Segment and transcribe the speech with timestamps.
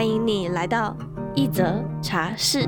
[0.00, 0.96] 欢迎你来到
[1.34, 2.66] 一则茶室。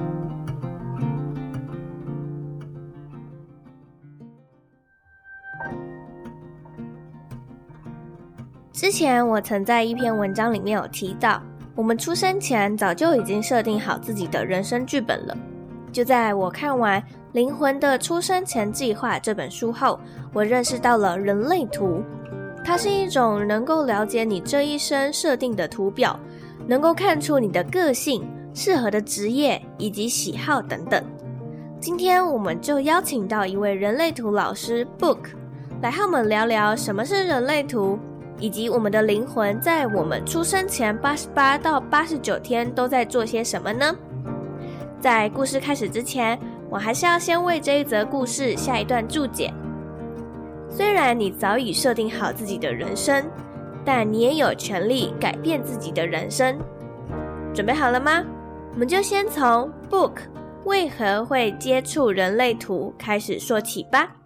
[8.70, 11.42] 之前我曾在一篇文章里面有提到，
[11.74, 15.34] 我们出生前早就已经设定好自己的人生剧本了。
[15.90, 17.00] 就在我看完
[17.32, 19.98] 《灵魂的出生前计划》这本书后，
[20.34, 22.02] 我认识到了人类图。
[22.62, 26.20] 它是一种能够了解你这一生设定的图表，
[26.66, 31.02] 能够看出你的个性、适合的职业以及喜好等等。
[31.80, 35.18] 今天我们就邀请到一位人类图老师 Book
[35.80, 37.98] 来和我们聊聊什么是人类图，
[38.38, 43.92] 以及我们的灵魂在我们出生前八十八到八十九天都在做些什么呢？
[45.00, 46.38] 在故事开始之前，
[46.70, 49.52] 我还是要先为这一则故事下一段注解。
[50.70, 53.24] 虽然你早已设定好自己的人生，
[53.84, 56.58] 但你也有权利改变自己的人生。
[57.54, 58.24] 准备好了吗？
[58.72, 60.14] 我们就先从 Book
[60.64, 64.16] 为何会接触人类图开始说起吧。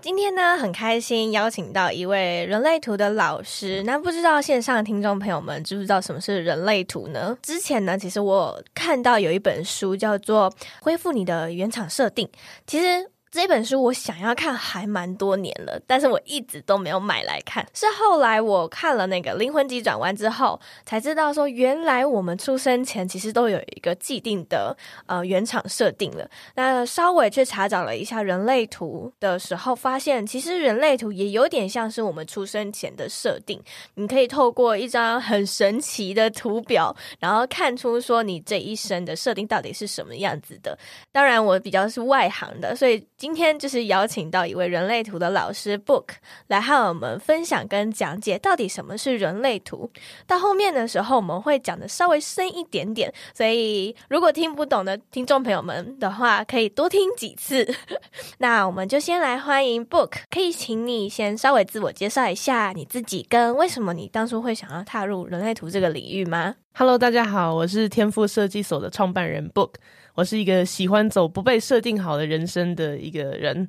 [0.00, 3.84] 今天呢，很开心邀请到一位人类图的老师。
[3.84, 7.38] 那不知道线上的听众朋友们知不知道什么是人类图呢？
[7.40, 12.26] 之前呢，其实我看到有一本书叫做《恢复你的原厂设定》，
[12.66, 13.11] 其实。
[13.32, 17.66] 这本书我想要看还蛮多年了，但是我一直都没有买来看。
[17.72, 24.76] 是后来我看了那个《灵魂急转弯》之后，才知道说原来我们出生前其实都有一个既定的
[25.06, 26.28] 呃原厂设定了。
[26.56, 33.58] 那稍微去查找了一下人类图的时候，发现其实人类图也有点像是我们出生前的设定。
[33.94, 40.78] 你可以透过一张很神奇的图表，然后看出说你这一生的设定到底是什么样子的。
[41.10, 43.02] 当然，我比较是外行的，所以。
[43.22, 46.06] 今天就是邀请到一位人类图的老师 Book
[46.48, 49.88] 来和我们分享跟讲解到底什么是人类图。
[50.26, 57.64] 到后面的时候，我们会讲的稍微深一点点，所以如果听不懂的听众朋友们的话，可以多听几次。
[58.38, 69.74] 那我们就先来欢迎 Book，可以请你先稍微自我介绍一下你自己，跟为什么你当初会想要踏入人类图这个领域吗？Hello，大家好，我是天赋设计所的创办人 Book。
[70.14, 73.68] 我是一个喜欢走不被设定好的人生的一个人。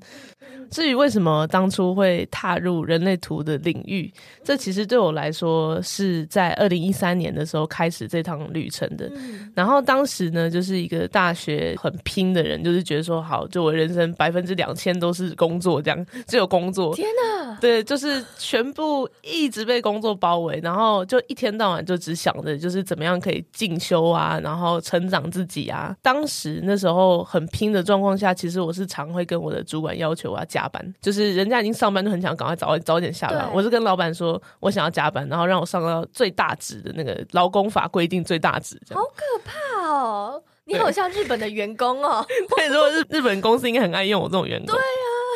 [0.70, 4.12] 至于为什么当初会踏入人类图的领域，
[4.44, 9.10] 这其实对我来说是在二零一三年的时候开始这趟旅程的。
[9.54, 16.96] 然后当时呢，就是一个大学很拼的人，就是觉得说，好，就我人生百分之两千都是工作，这样 只有工作。
[16.96, 17.56] 天哪！
[17.62, 25.96] 对，就是全部一直被工作包围，然后就一天到晚就只想着就是怎么样可以进修啊，然后成长自己啊。
[26.02, 33.48] 当时时那时候很拼的状况下，其实我是常会跟我的主管要求我要加班，就是人家已经上班就很想赶快早早点下班。
[33.54, 38.80] 我是跟老板说我想要加班，然后让我上到最大值的那个劳工法规定最大值。
[38.90, 40.44] 好可怕哦！
[40.66, 42.26] 你好像日本的员工哦。
[42.58, 44.68] 对，如果日日本公司应该很爱用我这种员工。
[44.68, 44.82] 对啊。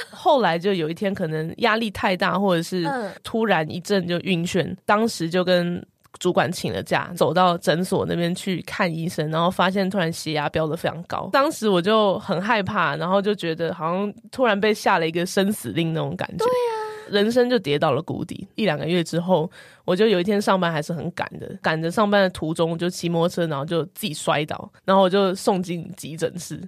[0.10, 2.90] 后来就有一天可能压力太大，或者是
[3.24, 5.86] 突然一阵就晕眩，当时就跟。
[6.20, 11.30] 主管请了假，走到诊所那边去看医生，然后发现突然血压飙得非常高。
[11.32, 16.38] 当时我就很害怕，然后就觉得好像突然被下了一个生死令那种感觉。
[16.38, 16.74] 对啊，
[17.10, 18.48] 人生就跌到了谷底。
[18.56, 19.50] 一两个月之后，
[19.86, 26.62] 我就有一天上班还是很赶的，赶着上班的途中就骑摩托车，然后就自己摔倒，然后我就送进急诊室。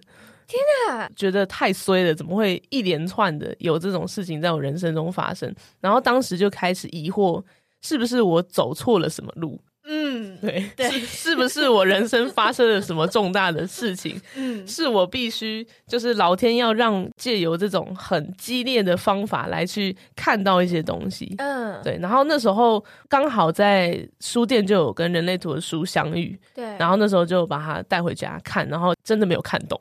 [0.47, 0.59] 天
[0.89, 5.53] 啊，觉得太衰了，怎么会一连串的有这种事情在我人生中发生？
[5.79, 7.43] 然后当时就开始疑惑。
[7.81, 9.59] 是不是我走错了什么路？
[9.91, 14.21] 嗯，对对，是，是不是我人生发生了什么重大的事情？
[14.37, 21.33] 嗯，是我必须就是老天要让借由这种很激烈的方法来去看到一些东西。
[21.39, 21.97] 嗯，对。
[21.99, 26.63] 然后那时候刚好在书店就有跟人类图的书相遇，对。
[26.77, 29.79] 然后那时候就把它带回家看，然后真的没有看懂，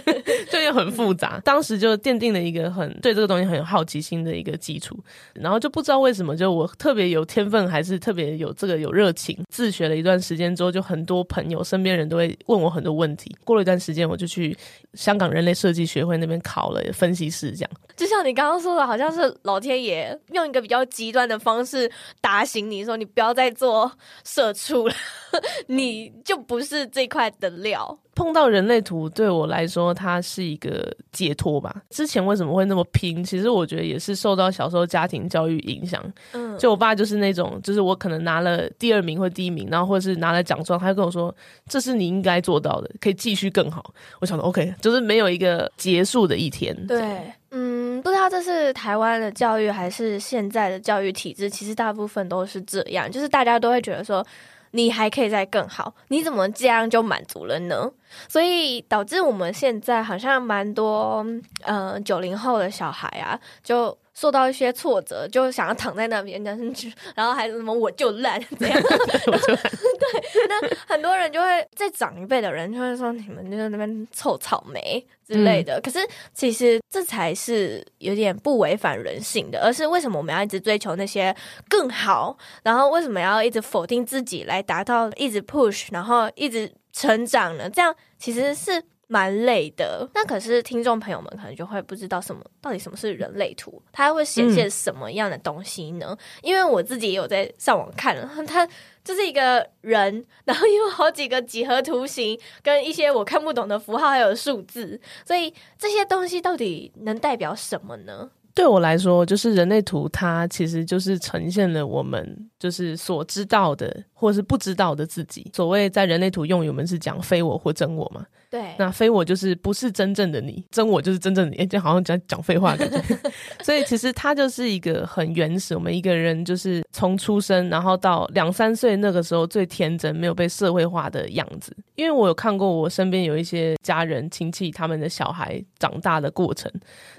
[0.52, 1.40] 就也很复杂。
[1.42, 4.94] 当时就奠定了一个很对这个东西很有好奇心的一个基础，
[5.32, 9.38] 然后就不知道为什么，就我特别有天分，还是特别有这个有热情。
[9.48, 13.34] 自学了一段时间之后，就很多朋友、身边人都会问我很多问题。
[13.44, 14.54] 过了一段时间，我就去
[14.92, 21.90] 香港人类设计学会那边考了分析师，这样就像你刚刚说的，好像是老天爷用一个比较极端的方式
[22.20, 23.90] 打醒你说，你不要再做
[24.24, 24.94] 社畜了，
[25.66, 27.98] 你就不是这块的料。
[28.14, 31.74] 碰到人类图对我来说，它是一个解脱吧。
[31.88, 33.24] 之前为什么会那么拼？
[33.24, 36.04] 其实我觉得也是受到小时候家庭教育影响。
[36.32, 41.34] 嗯，就我爸就是那种，就是我可能拿了第二名或第一名，然后或者是拿了奖状，他就跟我说
[41.66, 46.76] ：“这是你应该做到的，可以继续更好。”我想说，OK，就是没有一个结束的一天。
[46.86, 54.22] 对，嗯，不知道这是台湾的教育还是现在的教育体制，其实大部分都是这样，就是大家都会觉得说。
[54.72, 57.90] 你还可以再更好，你怎么这样就满足了呢？
[58.28, 61.24] 所以导致我们现在好像蛮多，
[61.62, 63.96] 嗯，九零后的小孩啊，就。
[64.14, 66.42] 受到一些挫折，就想要躺在那边，
[67.14, 68.80] 然后还是什么我就烂 这样。
[68.82, 75.78] 对，那很多人就会再长一辈的人就会说，你们就在那边臭草莓之类的。
[75.78, 75.98] 嗯、可是
[76.34, 81.34] 其实这才是有点不违反人性的，而是为什么我们要一直追求那些
[81.68, 82.36] 更好？
[82.62, 87.70] 然后为什么要一直否定自己来达到一直 push，然后一直成长呢？
[87.70, 88.82] 这样其实是。
[89.12, 96.06] 蛮累的，那可是听众朋友们可能就会不知道什么到底什么是人类图，它会显现什么样的东西呢？
[96.08, 98.66] 嗯、因为我自己也有在上网看了， 它
[99.04, 108.30] 就是一个人，然后有好几个几何图形，跟一些我看不懂的符号，还有数字，所以这些东西到底能代表什么呢？
[108.54, 115.50] 对我来说，就是人类图，它其实就是呈现了我们就是所知道的，或是不知道的自己。
[115.52, 118.24] 所谓在人类图用语，我们是讲非我或真我嘛。
[118.48, 123.02] 对，那非我就是不是真正的你，真我就是真正的你，就好像讲讲废话感觉。
[123.64, 131.74] 所以其实它就是一个很原始，我们一个人就是从出生，然后到两三岁那个时候最天真、没有被社会化的样子。
[131.96, 136.70] 因为我有看过我身边有一些家人亲戚他们的小孩长大的过程，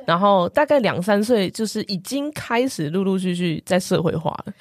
[0.06, 4.54] 然后大概两三岁就是已经开始陆陆续续在社会化了。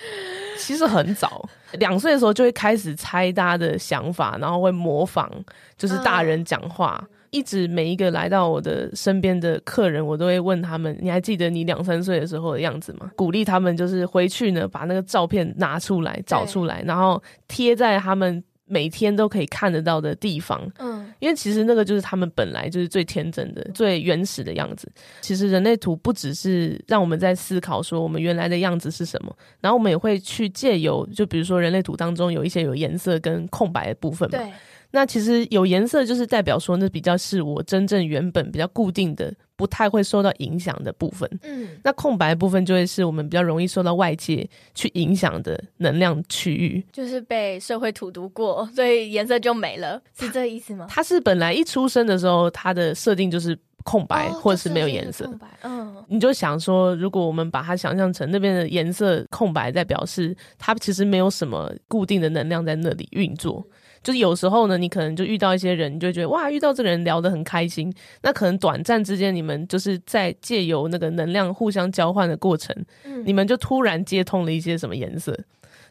[0.58, 5.30] 其实很早，两岁的时候就会开始猜大家的想法，然后会模仿，
[5.76, 6.98] 就是大人讲话。
[7.02, 18.42] 嗯、一直每一个来到我的身边的客人，我都会问他们：“你还记得你两三岁的时候的样子吗？”鼓励他们，就是回去呢，把那个照片拿出来，找出来，然后贴在他们。
[18.72, 24.90] 每天都可以看得到的地方，嗯，因为其实那个就是他们本来就是最天真的、最原始的样子。
[25.20, 34.38] 其实人类图不只是让我们在思考说我们原来的样子是什么，然后我们也会去借由，就比如说人类图当中有一些有颜色跟空白的部分嘛。
[34.38, 34.50] 对。
[34.92, 41.28] 那其实有颜色就是代表说，那比较是我真正原本比较固定的，不太会受到影响的部分。
[41.42, 50.86] 嗯，那空白的部分就会是我们比较容易受到外界去影响的能量区域，就是被社会荼毒过，所以颜色就没了，是这意思吗？
[50.90, 55.26] 它是本来一出生的时候，它的设定就是空白，哦、或者是没有颜色。
[55.62, 63.66] 嗯，你就想说，如果我们把它想象成那边的颜色空白，在表示它其实没有什么固定的能量在那里运作。
[64.02, 67.92] 就是有时候呢，你可能就遇到一些人，你就觉得哇，遇到这个人聊得很开心。
[68.22, 75.38] 那可能短暂之间，你们就是在借由那个能量互相交换的过程，嗯，你们就突然接通了一些什么颜色，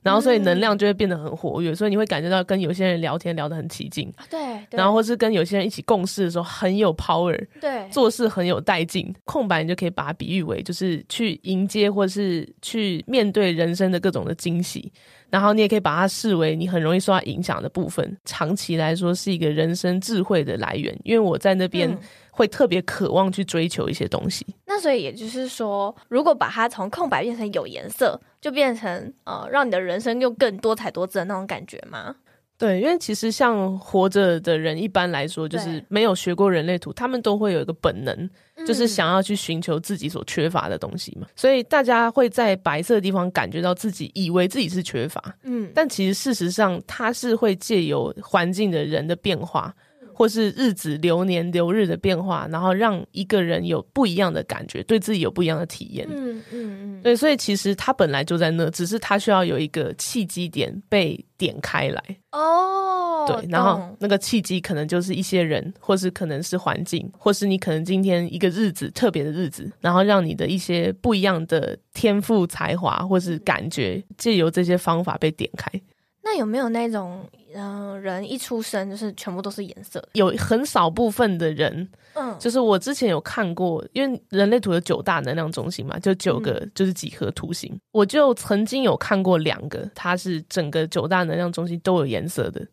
[0.01, 4.39] 然后所以能量就会变得很活跃，所以你会感觉到跟有些人聊天聊得很起劲，对，
[4.71, 9.13] 然后或是跟有些人一起共事的时候很有 power，对，做事很有带劲。
[9.25, 14.91] 空白你就可以把它比喻为就是去迎接或是去面对人生的各种的惊喜。
[15.29, 20.93] 然后你也可以把它视为你很容易受到影响的部分，长期来说是一个人生智慧的来源。
[21.05, 21.97] 因为我在那边
[22.31, 24.43] 会特别渴望去追求一些东西。
[24.47, 32.15] 嗯、那所以也就是说，如果把它从空白变成有颜色，就变成呃，让你的人生又更多彩多姿的那种感觉吗？
[32.57, 38.29] 对，因为其实像活着的人，一般来说就是没有学过人类图，他们都会有一个本能。
[38.63, 49.73] 就是想要去寻求自己所缺乏的东西嘛，所以大家会在白色的地方感觉到自己以为自己是缺乏，嗯，但其实事实上它是会借由环境的人的变化，
[50.13, 75.69] 或是日子流年流日的变化，然后让一个人有不一样的感觉，对自己有不一样的体验，嗯嗯嗯，对，所以其实他本来就在那，只是他需要有一个契机点被点开来哦，对，然后那个契机可能就是一些人，或是可能是环境，或是你可能今天一个日子特别的日子，然后让你的一些不一样的天赋才华或是感觉，借由这些方法被点开。
[76.23, 80.01] 那有没有那种嗯、呃，人一出生就是全部都是颜色？
[80.13, 92.65] 有很少部分的人，嗯，就是我之前有看过，因为人类图有九大能量中心嘛，就九个就是几何图形，嗯、我就曾经有看过两个，它是整个九大能量中心都有颜色的，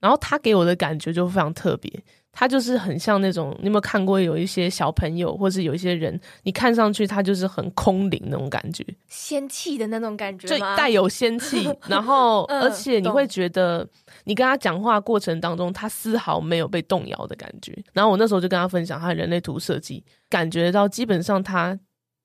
[0.00, 2.02] 然后它给我的感觉就非常特别。
[2.34, 13.88] 他就是很像那种，你有没有看过有一些小朋友，或是有一些人，你看上去他就是很空灵那种感觉，仙气的那种感觉，就带有仙气， 然后而且你会觉得
[14.24, 17.76] 你跟他讲话过程当中，他丝毫没有被动摇的感觉。
[17.92, 21.78] 然后我那时候就跟他分享他人类图设计，感觉到基本上他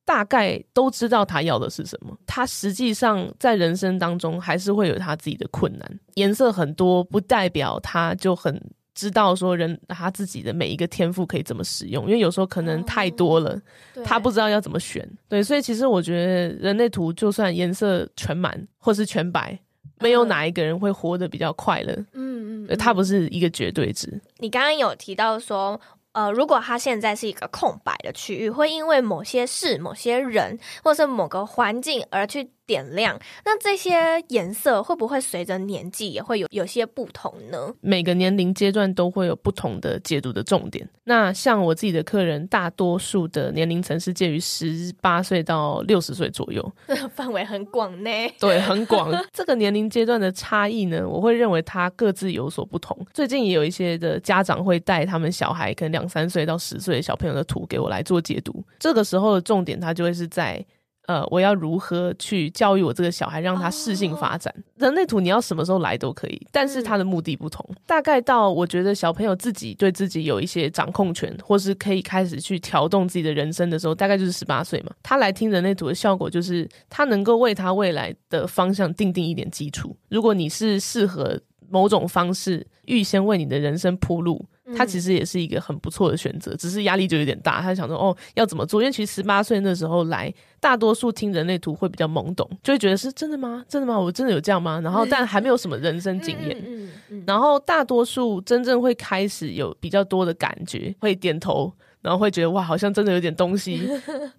[0.06, 2.18] 大概都知道他要的是什么。
[2.26, 8.60] 他实际上在人生当中还是会有他自己的困难，颜色很多不代表他就很。
[9.00, 13.52] 知道说人他自己的每一个天赋可以怎么使用，因为有时候可能太多了，
[13.96, 15.10] 哦、他不知道要怎么选。
[15.30, 19.58] 对，所以其实我觉得人类图就算颜色全满或是全白，
[20.00, 21.94] 没有哪一个人会活得比较快乐。
[22.12, 24.20] 嗯嗯，它不是一个绝对值。
[24.40, 25.80] 你刚刚有提到说，
[26.12, 32.52] 呃，如果他现在是一个空白的区域，会因为某些事、某些人，或是某个环境而去。
[32.70, 37.74] 点亮，那这些颜色会不会随着年纪也会有有些不同呢？
[37.82, 40.88] 每个年龄阶段都会有不同的解读的重点。
[41.06, 46.72] 那像我自己的客人，大多数的年龄层是介于十八岁到六十岁左右，
[47.16, 48.12] 范围很广呢。
[48.40, 49.12] 对，很广。
[49.34, 52.96] 这个年龄阶段的差异呢，我会认为它各自有所不同。
[53.12, 58.64] 最近也有一些的家长会带他们小孩，可能两三岁到十岁的小朋友的图给我来做解读。
[58.78, 60.64] 这个时候的重点，它就会是在。
[61.10, 64.54] 呃，我要如何去教育我这个小孩，让他适性发展？
[64.56, 67.66] 哦、人类图你要什么时候来都可以，但是他的目的不同。
[67.68, 74.92] 嗯、大概到我觉得小朋友自己对自己有一些掌控权，或是可以开始去调动自己的人生的时候，大概就是十八岁嘛。
[75.02, 79.98] 他来听人类图的效果就是，他能够为他未来的方向定定一点基础。
[80.10, 84.46] 如果你是适合某种方式，预先为你的人生铺路。
[84.76, 87.62] 他其实也是一个很不错的选择，只是压力就有点大。
[87.62, 88.82] 他想说，哦，要怎么做？
[88.82, 93.64] 因为其实十八岁那时候来，大多数听人类图会比较懵懂，就会觉得是真的吗？
[93.68, 94.00] 真的吗？
[94.00, 94.80] 我真的有这样吗？
[94.82, 96.90] 然后，但还没有什么人生经验。
[97.26, 101.74] 然后，大多数真正会开始有比较多的感觉，会点头。
[102.02, 103.90] 然后会觉得哇，好像真的有点东西，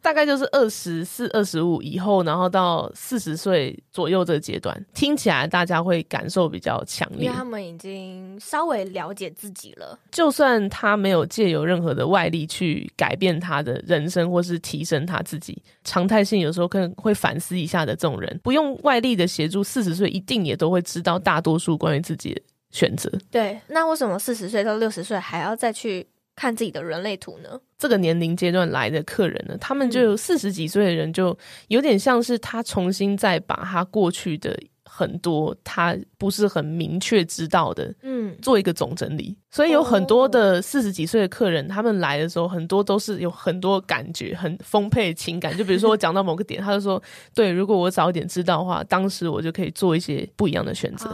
[0.01, 9.99] 大概就是二十四、二十五以后，然后到四十岁左右这个阶段，听起来大家会感受比较强烈，因为他们已经稍微了解自己了。
[10.11, 22.41] 就算他没有借由任何的外力去改变他的人生，或是提升他自己，常态性有时候可能会反思一下的这种人，不用外力的协助，四十岁一定也都会知道大多数关于自己的
[22.71, 23.11] 选择。
[23.31, 26.07] 对，那为什么四十岁到六十岁还要再去？
[26.37, 27.61] 看自己的人类图呢？
[27.79, 31.37] 这个年龄阶段来的客人呢，他们就有四十几岁的人，就
[31.69, 39.37] 有点像是他重新再把他过去的很多他不是很明确知道的，嗯，做一个总整理。
[39.51, 45.57] 所以有很多的四十几岁的客人，他们来的时候，很多都是有很多感觉，很丰沛的情感。
[45.57, 47.03] 就比如说我讲到某个点，他就说
[47.35, 51.09] ：“对，如果我早一点知道的话，当时我就可以做一些不一样的选择。”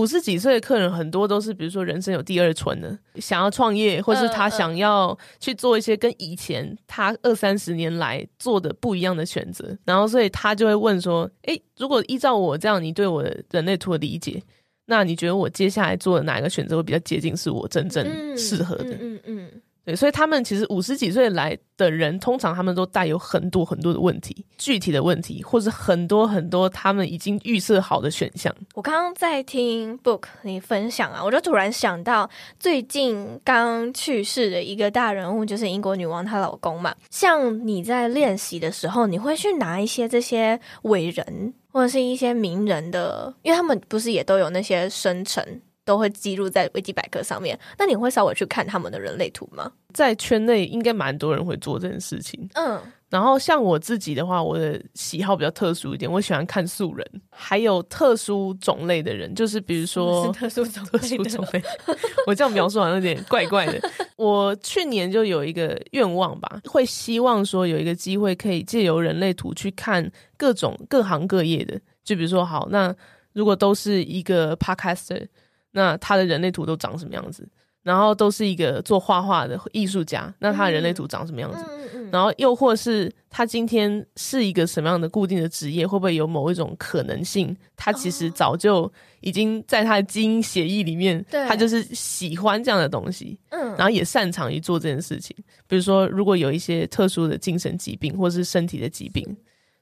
[0.00, 14.42] 五十几岁的客人很多都是，比如说人生有第二春的，想要创业，或是他想要去做一些跟以前他二三十年来做的不一样的选择，然后所以他就会问说：“诶，如果依照我这样，你对我的人类图的理解，
[14.86, 18.04] 那你觉得我接下来做的哪一个选择会比较接近是我真正
[18.38, 19.00] 适合的？”嗯嗯。
[19.00, 19.62] 嗯嗯
[19.96, 28.54] 所以他们其实五十几岁来的人，通常他们都带有很多很多的问题，具体的问题，或是很多很多他们已经预设好的选项。
[28.74, 32.28] 我刚刚在听 Book 你分享啊，我就突然想到
[32.58, 36.94] 最近刚去世的一个大人物，就是英国女王她老公嘛。
[37.10, 45.62] 像你在练习的时候，你会去拿一些这些伟人或者是一些名人的，因为他们不是也都有那些生辰。
[45.84, 47.58] 都会记录在维基百科上面。
[47.78, 49.70] 那你会稍微去看他们的人类图吗？
[49.92, 52.48] 在圈内应该蛮多人会做这件事情。
[52.54, 61.62] 嗯，然后像我自己的话，我的喜好比较特殊一点，我喜欢看素人，还有特殊种类的人，就是比如说 特殊种类，特殊种类。
[62.28, 63.90] 我这样描述好像有点怪怪的。
[64.16, 72.94] 我去年就有一个愿望吧，会希望说有一个机会可以借由人类图去看各种各行各业的，就比如说好，那
[73.32, 75.26] 如果都是一个 podcaster。
[75.72, 77.48] 那他的人类图都长什么样子？
[77.82, 81.64] 然后都是一个做画画的艺术家，那他的人类图长什么样子？
[81.66, 85.86] 嗯嗯嗯、然后又或是他今天是一个什么样的固定的职业？
[85.86, 87.56] 会不会有某一种可能性？
[87.76, 95.34] 他其实早就已经在他的基因协议里面，哦、他就是喜欢这样的东西，嗯，然后也擅长于做这件事情。
[95.66, 99.24] 比如说，如果有一些特殊的精神疾病或是身体的疾病，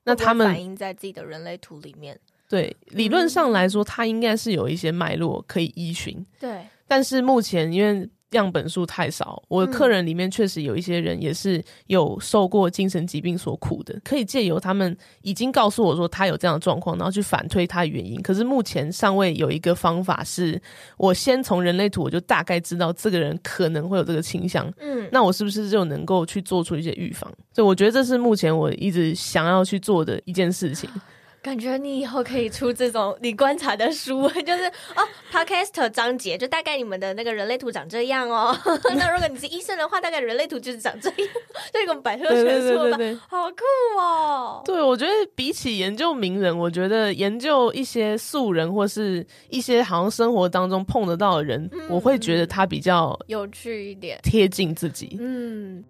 [0.04, 2.16] 那他们反映在自己的人类图里面。
[2.49, 6.25] 对，理论上来说，它应该是有一些脉络可以依循。
[6.40, 9.43] 对，但是目前因为样本数太少。
[9.49, 18.21] 我的客人里面确实有一些人也是有受过精神疾病所苦的，可以借由他们已经告诉我说他有这样的状况，然后去反推他的原因。
[18.23, 20.61] 可是目前尚未有一个方法是，
[20.97, 24.71] 我先从人类图我就大概知道这个人可能会有这个倾向。
[24.78, 27.31] 嗯，那我是不是就能够去做出一些预防？
[27.55, 30.88] 所以我觉得这是目前我一直想要去做的一件事情。
[31.49, 34.64] 感觉你以后可以出这种你观察的书， 就是
[34.95, 35.02] 哦
[35.33, 38.55] ，Podcast 章节，就大概你们的那个人类图长这样哦。
[38.95, 41.28] 那如果你是医生的话，大概人类图就是长这样，
[41.73, 42.99] 这个百科全书吧，
[43.31, 44.62] 好酷哦。
[44.67, 55.17] 对，我觉得比起研究名人，我觉得研究一些素人或是一些好像生活当中碰得到的人，嗯、我会觉得他比较有趣一点，贴近自己。
[55.19, 55.83] 嗯。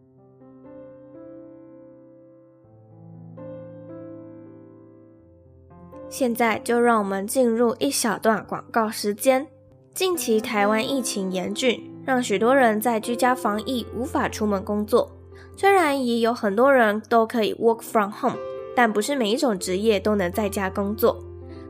[6.11, 9.47] 现在就让我们进入一小段广告时间。
[9.95, 15.11] 近期台湾疫情严峻，让许多人在居家防疫无法出门工作。
[15.57, 18.38] 虽然也有很多人都可以 work from home，
[18.77, 21.19] 但不是每一种职业都能在家工作。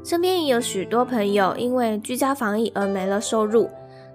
[0.04, 3.68] 身边也有许多朋友因为居家防疫而没了收入。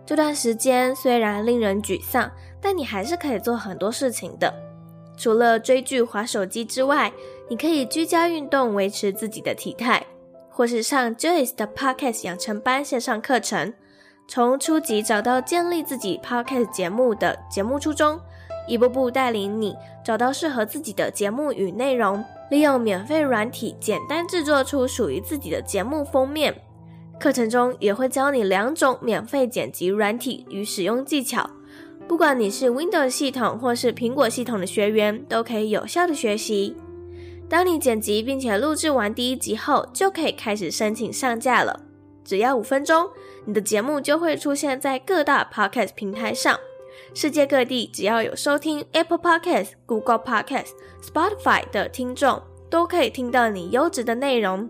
[0.05, 4.53] 这段时间虽然令人沮丧，但你还是可以做很多事情的。
[5.17, 7.11] 除了追剧、滑手机之外，
[7.49, 10.05] 你可以居家运动，维持自己的体态。
[10.53, 13.73] 或是上 Joyce 的 Podcast 养成班线上课程，
[14.27, 18.19] 从初级找到建立自己 Podcast 节目的节目初衷，
[18.67, 26.55] 一步步带领你找到适合自己的节目与内容，利用免费软体简单制作出属于自己的节目封面。
[27.19, 31.49] 课程中也会教你两种免费剪辑软体与使用技巧，
[32.07, 36.75] 不管你是 Windows 系统或是苹果系统的学员，都可以有效的学习。
[37.53, 41.81] 当你剪辑并且录制完第一集后，就可以开始申请上架了。
[42.25, 43.07] 只要五分钟，
[43.45, 46.59] 你的节目就会出现在各大 Podcast 平台上。
[47.13, 50.69] 世界各地只要有收听 Apple Podcast、Google Podcast、
[51.03, 52.41] Spotify 的听众，
[52.71, 54.67] 都可以听到你优质的内容。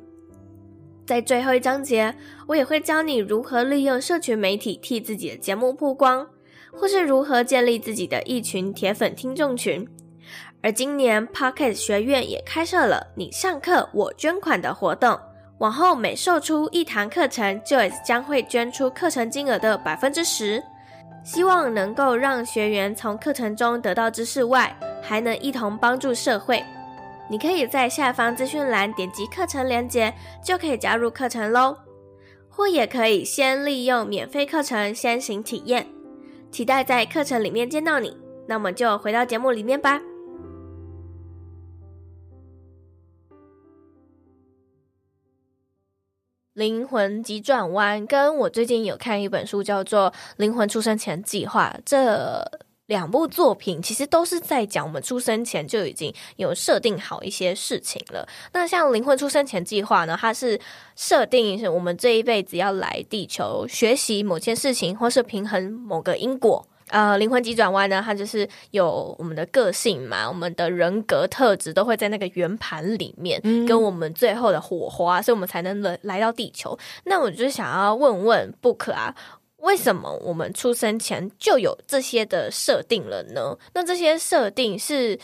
[1.06, 2.14] 在最后一章节，
[2.48, 6.28] 我也会教你如何利用社群媒体替自己的节目曝光，
[6.74, 9.88] 或是如何建立自己的一群铁粉听众群。
[10.64, 15.20] 而今年，Pocket 学院也开设了“你上课，我捐款”的活动。
[15.58, 20.64] 往后每售出一堂课程，Joyce 将会捐出课程金额的百分之十，
[21.22, 26.64] 希望能够让学员从课程中得到知识外，还能一同帮助社会。
[27.30, 31.76] 你可以在下方资讯栏点击课程链接，就可以加入课程喽。
[32.48, 35.86] 或也可以先利用免费课程先行体验，
[36.52, 38.18] 期待在课程里面见到你。
[38.48, 40.00] 那么就回到节目里面吧。
[46.54, 51.74] 灵魂急转弯，跟我最近有看一本书，叫做《灵魂出生前计划》。
[51.84, 52.48] 这
[52.86, 58.28] 两部作品其实都是在讲我们出生前就已经有设定好一些事情了。
[58.52, 60.60] 那像《灵魂出生前计划》呢，它是
[60.96, 66.68] 设定是我们这一辈子要来地球学习某件事情，或是平衡某个因果。
[66.94, 76.78] 呃，灵魂急转弯呢，它就是有我们的个性嘛，我们的人格特质都会在那个圆盘里面，嗯、跟我们最后的火花，所以我们才能来来到地球。
[77.06, 79.16] 那我就想要问问 Book 啊，
[79.58, 83.58] 为什么我们出生前就有这些的设定了呢？
[83.74, 85.20] 那这些设定是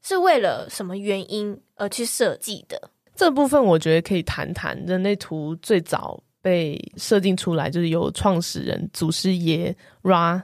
[0.00, 2.80] 是为了什么原因而去设计的？
[3.16, 10.42] 这部分我觉得可以谈谈人类图最早被设定出来，就是由创始人祖师爷 Ra。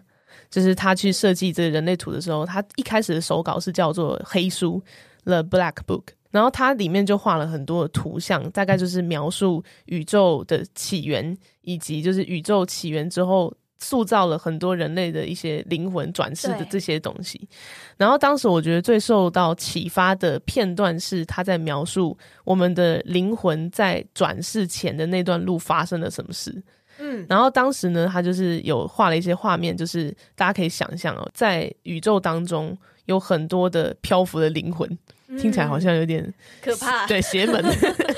[0.55, 4.81] 就是他去设计这个人类图的时候，他一开始的手稿是叫做黑书
[5.25, 17.49] The Black Book，然后它里面就画了很多的图像，大概就是描述宇宙的起源，以及就是宇宙起源之后塑造了很多人类的一些灵魂转世的这些东西。
[17.97, 26.63] 然后当时我觉得最受到启发的片段是他在描述我们的灵魂在转世前的那段路发生了什么事。
[26.99, 32.77] 嗯，然后当时呢，他就是有画了一些画面，就是大家可以想象哦，在宇宙当中
[33.07, 34.89] 有很多的漂浮的灵魂，
[35.29, 37.65] 嗯、听起来好像有点可怕，对，邪门。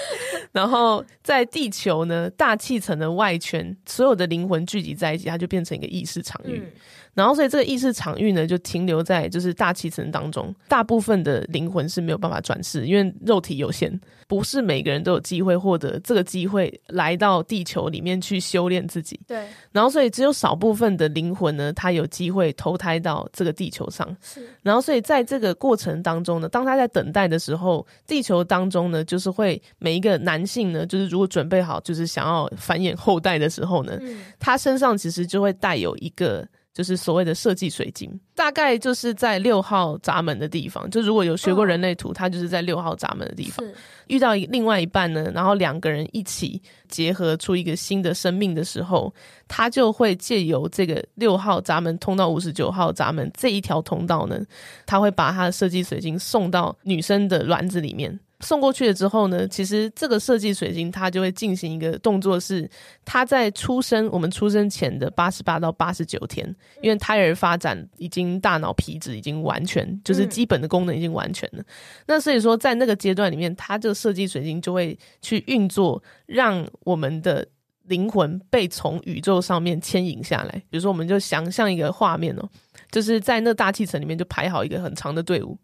[0.52, 6.62] 然后在地球呢，大气层的外圈，所有的灵魂聚集在一起，它就变成一个意识场域。
[6.64, 6.72] 嗯
[7.16, 10.55] 然后，所以这个意识场域呢，就停留在就是大气层当中。
[10.68, 13.98] 大部分的灵魂是没有办法转世，因为肉体有限，
[14.29, 19.18] 不是每个人都有机会获得这个机会来到地球里面去修炼自己。
[19.26, 19.46] 对。
[19.72, 24.14] 然后，所以只有少部分的灵魂呢，他有机会投胎到这个地球上。
[24.20, 24.46] 是。
[24.62, 36.46] 然后，所以在这个过程当中呢，当他在等待的时候，地球当中呢，就是会每一个男性呢，就是如果准备好，就是想要繁衍后代的时候呢，嗯、他身上其实就会带有一个。
[36.76, 40.90] 就是所谓的设计水晶，大概就是在六号闸门的地方。
[40.90, 43.66] 就如果有学过人类图，它就是在六号闸门的地方。
[44.08, 49.10] 遇到另外一半呢，然后两个人一起结合出一个新的生命的时候，
[49.48, 54.38] 他就会借由这个六号闸门通到五十九号闸门这一条通道呢，
[54.84, 58.20] 他会把他的设计水晶送到女生的卵子里面。
[58.40, 62.68] 送过去了之后呢，其实这个设计水晶它就会进行一个动作，是
[63.05, 66.46] 它在出生我们出生前的八十八到八十九天，
[66.83, 71.61] 因为胎儿发展已经大脑皮质已经完全，就是基本的功能已经完全了。
[71.61, 71.64] 嗯、
[72.07, 77.46] 那所以说在那个阶段里面，它这个设计水晶就会去运作，让我们的
[77.85, 80.53] 灵魂被从宇宙上面牵引下来。
[80.68, 82.46] 比如说，我们就想象一个画面哦，
[82.90, 85.57] 就是在那大气层里面就排好一个很长的队伍。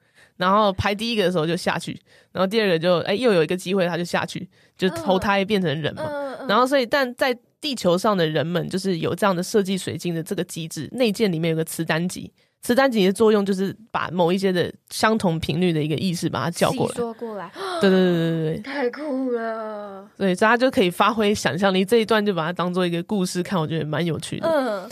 [0.43, 1.97] 然后排第一个的时候就下去，
[2.33, 6.03] 然后第二个就哎又有一个机会他就下去，就投胎变成人嘛。
[6.03, 6.49] Uh, uh, uh.
[6.49, 17.49] 然后所以但在地球上的人们就是有这样的设计水晶的这个机制，内建里面有个磁单极，磁单极的作用就是把某一些的相同频率的一个意识把它叫过来，说过来。
[17.81, 20.09] 对对对对对， 太酷了。
[20.19, 24.49] 对，所以大家就可以发挥想象力，这一段就把它当做一个故事看，我觉得蛮有趣的。
[24.49, 24.91] 嗯。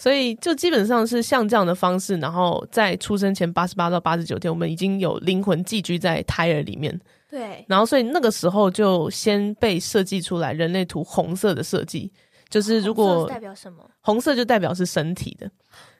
[0.00, 0.02] Uh.
[0.02, 6.98] 所以就基本上是像这样的方式，然后在出生前八十八到八十九天，我们已经有灵魂寄居在胎儿里面。
[7.28, 12.10] 对，然后所以那个时候就先被设计出来人类图红色的设计，
[12.48, 13.88] 就是如果代表什么？
[14.00, 15.48] 红色就代表是身体的，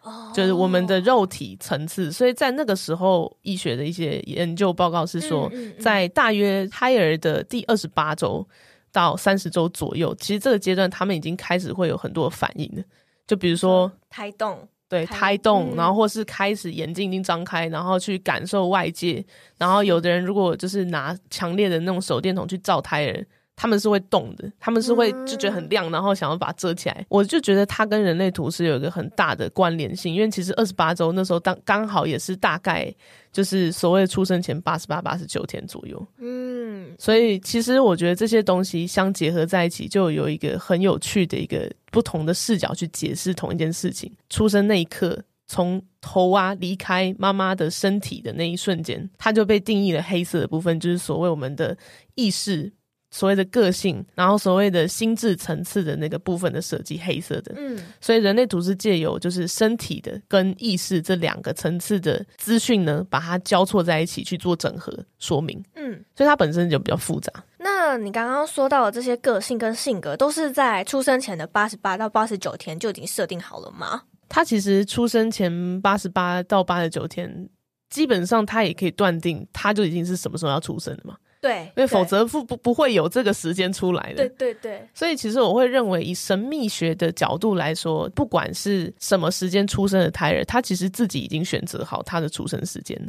[0.02, 2.10] 哦，就是我们的肉体层次。
[2.10, 8.44] 所以在那个时候，医学的一些研究报告是说，在大约胎儿的第二十八周
[8.90, 12.82] 到三十周左右，其实这个阶段他们已经开始会有很多反应了。
[13.30, 19.24] 就比如说胎动，对胎动，然后或是开始眼睛已经张开，然后去感受外界。
[19.56, 27.06] 然后有的人如果就是拿强烈的那种手电筒去照胎儿，他们是会动的，他们是会就觉得很亮，然后想要把它遮起来。
[27.08, 32.92] 我就觉得它跟人类图是有一个很大的关联性，因为其实二十八周那时候当刚好也是大概
[33.30, 36.04] 就是所谓出生前八十八、八十九天左右。
[36.18, 41.70] 嗯，所以其实我觉得这些东西相结合在一起，就有一个很有趣的一个。
[41.90, 44.12] 不同的视角去解释同一件事情。
[44.28, 51.76] 出生那一刻，从头啊离开妈妈的身体的那一瞬间，它就被定义了黑色的部分，就是所谓我们的
[52.14, 52.72] 意识、
[53.10, 57.52] 所谓的个性，然后所谓的心智层次的那个部分的设计，黑色的。
[57.56, 65.62] 嗯，所以人类图是借由就是身体的跟意识这两个层次的资讯呢，把它交错在一起去做整合说明。
[65.74, 67.32] 嗯，所以它本身就比较复杂。
[67.58, 74.02] 那你刚刚说到的这些个性跟性格，都是在出生前的八十八到八十九天就已经设定好了吗？
[74.28, 77.48] 他其实出生前八十八到八十九天，
[77.88, 81.16] 基本上他也可以断定，他就已经是什么时候要出生的嘛。
[81.40, 84.28] 对，因为否则不不不会有这个时间出来的。
[84.28, 84.88] 对对对。
[84.92, 93.00] 所以其实我会认为，以神秘学的角度来说，不管是什么时间出生的胎儿，他其实自己已经选择好他的出生时间，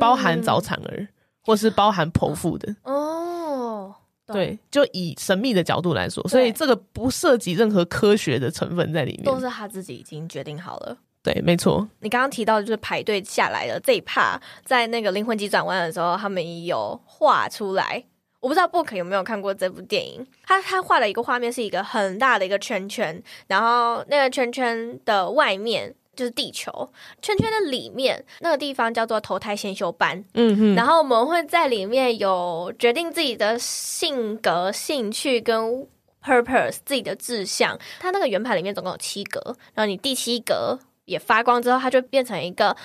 [0.00, 1.08] 包含早产儿，嗯、
[1.42, 2.74] 或是包含剖腹的。
[2.82, 3.94] 哦。
[4.32, 10.96] 对，就以神秘的角度来说，所以这个不涉及任何科学的成分在里面，都是他自己已经决定好了。
[11.22, 11.88] 对，没错。
[12.00, 18.04] 你刚刚提到就是排队下来的这一趴，在那个灵魂急转弯的时候，他们有画出来。
[18.40, 25.94] 我不知道 Book 有没有看过这部电影，他他画了一个画面，是一个很大的一个圈圈，然后那个圈圈的外面。
[26.16, 26.70] 就是地球
[27.22, 35.86] 圈圈的里面那个地方叫做投胎先修班，嗯哼，然后我们会在里面有决定自己的性格、兴趣跟
[36.22, 37.78] purpose，自己的志向。
[38.00, 39.40] 它那个圆盘里面总共有七格，
[39.72, 40.78] 然后你第七格
[41.10, 42.76] 也发光之后，它就变成一个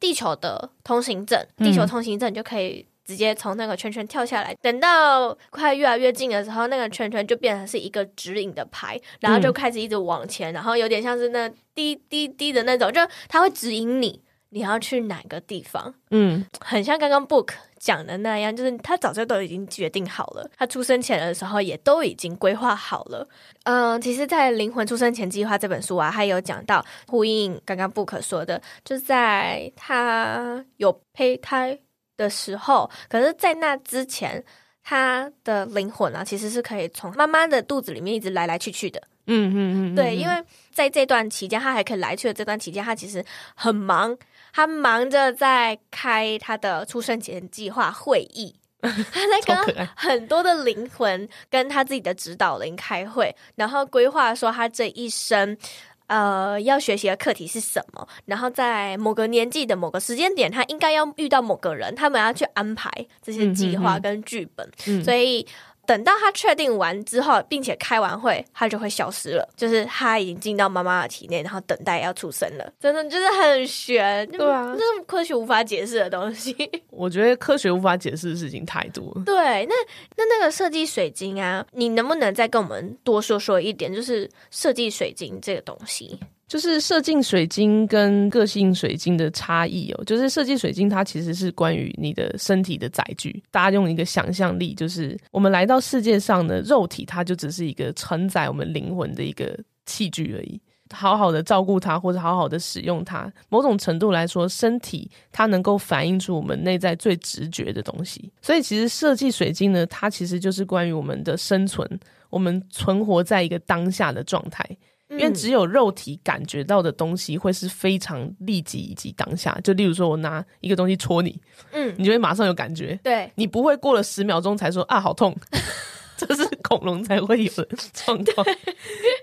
[0.00, 2.86] 地球的通行证，地球通行证就可以。
[3.06, 14.18] 直接从那个圈圈跳下来，等到快越来越近的时候，那个圈圈就变成是一个指引的牌，然后就开始一直往前，嗯、然后有点像是那滴滴滴的那种，就它会指引你
[14.54, 15.92] 你要去哪个地方。
[16.10, 23.28] 嗯，很像刚刚 Book 讲的那样，就是他早就都已经决定好了，他出生前的时候也都已经规划好了。
[23.64, 31.78] 嗯，其实，在《灵魂出生前计划》这本书啊，他有讲到呼应刚刚 Book 说的，就在他有胚胎。
[32.16, 34.44] 的时候，可是，在那之前，
[34.84, 39.02] 他的灵魂啊，其实是可以从妈妈的肚子里面一直来来去去的。
[39.26, 43.24] 嗯嗯嗯，对，因为在这段期间，他还可以来去的这段期间，他其实
[43.56, 44.16] 很忙，
[44.54, 55.58] 他忙着在开他的出生前计划会议， 他在跟很多的灵魂跟他自己的指导灵开会，然后规划说他这一生。
[56.06, 58.06] 呃，要学习的课题是什么？
[58.26, 62.90] 然后在某个年纪的某个时间点，他应该要遇到某个人，他们要去安排
[63.22, 64.70] 这些计划跟剧本。
[64.86, 65.46] 嗯、所以，
[65.86, 72.72] 等到他确定完之后，并且开完会，他就会消失了，就是他已经进到妈妈的体内，然后等待要出生了。
[72.80, 76.54] 真的就是很玄，对啊，这是科学无法解释的东西。
[76.90, 79.22] 我觉得科学无法解释的事情太多了。
[79.24, 79.74] 对，那
[80.16, 83.92] 那那个设计水晶啊，你能不能再跟我们多说说一点？
[83.94, 86.18] 就是设计水晶这个东西。
[86.46, 93.42] 就是设计水晶跟个性水晶的差异哦，就是设计水晶它其实是关于你的身体的载具。
[93.50, 100.60] 大家用一个想象力，就是我们来到世界上的肉体，它就只是一个承载我们灵魂的一个器具而已。
[100.92, 108.30] 好好的照顾它，或者好好的使用它，某种程度来说，身体它能够反映出我们内在最直觉的东西。
[108.42, 111.88] 所以，其实设计水晶呢，它其实就是关于我们的生存，
[112.28, 114.64] 我们存活在一个当下的状态。
[115.10, 121.40] 因为只有肉体感觉到的东西会是非常立即以及当下，就例如说我拿一个东西戳你，
[121.72, 125.36] 嗯，你就会马上有感觉，对，你不会过了十秒钟才说啊好痛，
[126.16, 128.46] 这是恐龙才会有的 状况，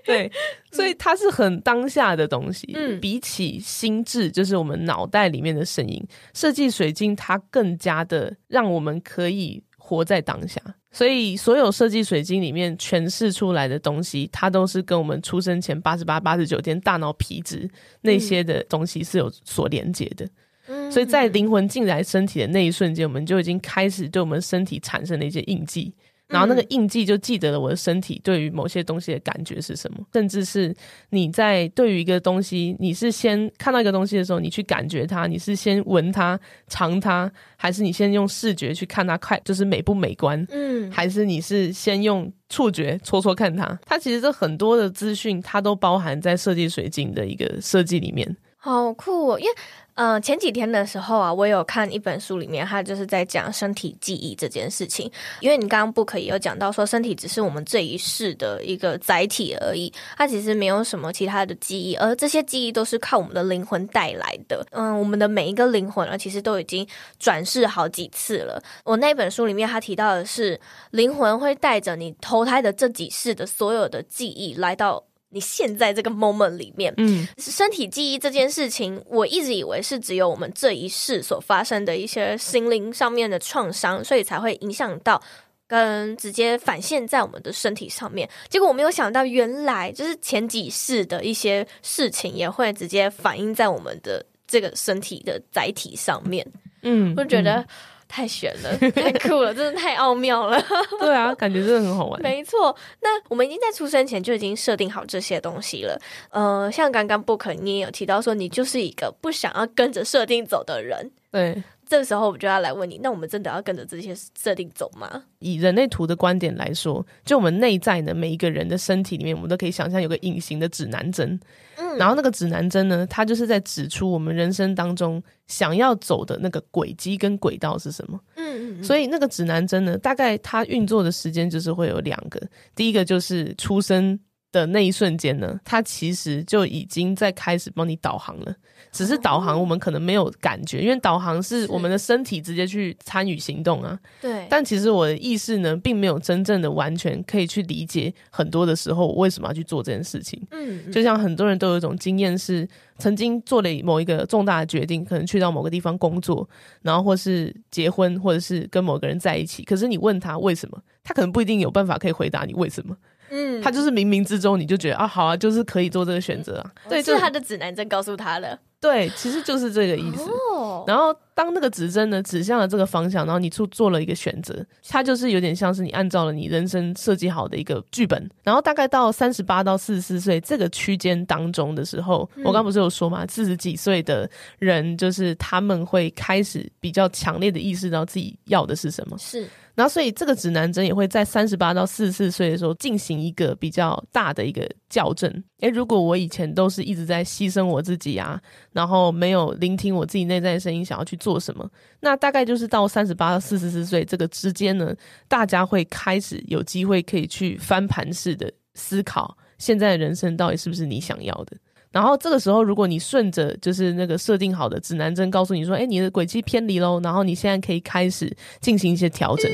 [0.04, 0.30] 对，
[0.70, 10.60] 所以它是很当下的东西，嗯，比起心智，就是我们脑袋里面的声音，设计水晶它更加的让我们可以活在当下。
[10.92, 17.68] 所以，所有设计水晶里面诠释出来的东西，它都是跟我们出生前八十八、八十九天大脑皮质
[18.02, 20.28] 那些的东西是有所连接的。
[20.68, 25.92] 嗯，所以在灵魂进来身体的那一瞬间，我们就已经开始对我们身体产生了一些印记。
[26.32, 30.74] 然后那个印记就记得了我的身体对于某些东西的感觉是什么，甚至是
[31.10, 40.44] 你在对于一个东西，你是先看到一个东西的时候，你去感觉它，你是先闻它、尝它，还是你先用视觉去看它，快就是美不美观？
[40.50, 43.78] 嗯，还是你是先用触觉戳戳看它？
[43.84, 48.36] 它其实这很多的资讯，它都包含在设计水晶的一个设计里面。
[48.64, 49.40] 好酷哦！
[49.40, 49.52] 因为，
[49.94, 55.10] 呃，前几天的时候啊，我有看一本书，里面它就是在讲身体记忆这件事情。
[55.40, 64.66] 因为你刚刚不可以有讲到说，身体只是我们这一世的一个载体而已，它其实没有什么其他的记忆，而这些记忆都是靠我们的灵魂带来的。
[64.70, 66.86] 嗯，我们的每一个灵魂啊，其实都已经
[67.18, 68.62] 转世好几次了。
[68.84, 70.58] 我那本书里面，它提到的是，
[70.90, 75.04] 灵魂会带着你投胎的这几世的所有的记忆来到。
[75.32, 85.20] 你现在这个 moment 里面，嗯，身体记忆这件事情，我一直以为是只有我们这一世所发生的一些心灵上面的创伤，所以才会影响到
[85.66, 88.28] 跟直接反现在我们的身体上面。
[88.48, 96.46] 结果我没有想到，原来就是前几世的一些事情也会直接反映在我们的这个身体的载体上面。
[96.82, 97.54] 嗯，我觉得。
[97.60, 97.66] 嗯
[98.12, 100.62] 太悬了，太酷了，真的太奥妙了。
[101.00, 102.20] 对啊，感觉真的很好玩。
[102.20, 105.98] 没错，那我们已经在出生前就已经设定好这些东西了。
[106.28, 111.10] 呃，像刚刚 Book 你也有提到说，你就是一个不想要跟着设定走的人。
[111.30, 111.62] 对。
[111.88, 115.24] 这时候我就要来问你，那我们真的要跟着这些设定走吗？
[115.40, 121.38] 以人类图的观点来说，就我们内在的每一个人的身体里面，我们都可以想象有个隐形的指南针。
[121.76, 128.20] 嗯，然后那个指南针呢，它就是在指出我们人生当中想要走的那个轨迹跟轨道是什么。
[128.36, 128.84] 嗯嗯。
[128.84, 132.40] 所以那个指南针呢，大概它运作的时间就是会有两个，
[132.74, 134.18] 第一个就是出生
[134.52, 138.54] 的那一瞬间呢，它其实就已经在开始帮你导航了。
[138.90, 143.98] 只是导航，我们可能没有感觉，因为导航是我们的身体直接去参与行动啊。
[144.20, 144.46] 对。
[144.50, 150.40] 但其实我的意识呢，并没有真正的完全可以去理解很多的时候，我为什么要去做这件事情。
[150.50, 150.90] 嗯。
[150.92, 156.46] 就像很多人都有一种经验，是曾经做了某一个重大的决定，可能去到某个地方工作，
[156.82, 159.62] 然后或是结婚，或者是跟某个人在一起。
[159.62, 162.94] 可是你问他为什么，他可能不一定有办法可以回答你为什么。
[163.32, 163.60] 嗯。
[163.60, 166.70] 他就是冥冥之中你就觉得啊，好啊，就是可以做这个选择啊。
[166.88, 168.56] 对，就是他的指南针告诉他了。
[168.80, 170.28] 对，其实就是这个意思。
[170.50, 170.88] Oh.
[170.88, 178.30] 然后，当那个指针呢指向了这个方向，然后你做做了一个选择，它就是有点像是你按照了你人生设计好的一个剧本。
[178.44, 189.18] 然后，大概到三十八到四十四岁这个区间当中的时候，嗯、我刚不是有说嘛，四十几岁的人就是他们会开始比较强烈的意识到自己要的是什么。
[189.18, 189.48] 是。
[189.74, 195.42] 然后，所以这个指南针也会在三十八到四十四岁的时候进行一个比较大的一个校正。
[195.60, 198.38] 诶，如果我以前都是一直在牺牲我自己啊，
[198.72, 201.66] 然后没有聆听我自己内在的声音，想要去做做什么，
[202.00, 204.94] 那大概就是到三十八到四十四岁这个之间呢，
[205.28, 211.56] 大家会开始有机会可以去翻盘式的思考，现在的人生到底是不是你想要的。
[211.90, 219.50] 然后这个时候，如果你顺着就是那个设定好的指南针，告诉你说：“哎，你的轨迹偏离喽。”然后你现在可以开始进行一些调整。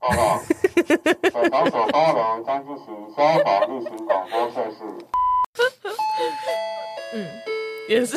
[0.00, 0.42] 报告，
[1.32, 4.78] 本场所八楼将进行消防例行广播测试。
[7.14, 7.26] 嗯，
[7.88, 8.16] 也是。